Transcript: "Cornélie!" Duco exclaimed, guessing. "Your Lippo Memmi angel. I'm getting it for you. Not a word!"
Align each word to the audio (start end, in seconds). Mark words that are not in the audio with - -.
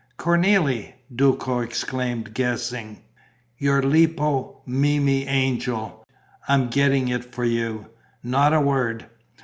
"Cornélie!" 0.17 0.93
Duco 1.15 1.59
exclaimed, 1.59 2.33
guessing. 2.33 3.01
"Your 3.59 3.83
Lippo 3.83 4.63
Memmi 4.67 5.27
angel. 5.27 6.03
I'm 6.47 6.69
getting 6.69 7.07
it 7.09 7.23
for 7.23 7.45
you. 7.45 7.85
Not 8.23 8.51
a 8.51 8.61
word!" 8.61 9.05